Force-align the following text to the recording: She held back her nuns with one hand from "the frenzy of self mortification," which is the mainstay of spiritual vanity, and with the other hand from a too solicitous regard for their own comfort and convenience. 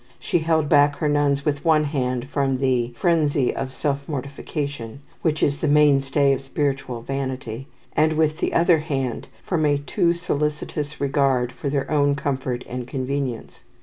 She 0.19 0.39
held 0.39 0.67
back 0.67 0.95
her 0.95 1.07
nuns 1.07 1.45
with 1.45 1.63
one 1.63 1.83
hand 1.83 2.27
from 2.27 2.57
"the 2.57 2.91
frenzy 2.97 3.55
of 3.55 3.71
self 3.71 4.09
mortification," 4.09 5.01
which 5.21 5.43
is 5.43 5.59
the 5.59 5.67
mainstay 5.67 6.33
of 6.33 6.41
spiritual 6.41 7.03
vanity, 7.03 7.67
and 7.95 8.13
with 8.13 8.39
the 8.39 8.51
other 8.51 8.79
hand 8.79 9.27
from 9.43 9.63
a 9.63 9.77
too 9.77 10.15
solicitous 10.15 10.99
regard 10.99 11.51
for 11.51 11.69
their 11.69 11.87
own 11.91 12.15
comfort 12.15 12.63
and 12.67 12.87
convenience. 12.87 13.61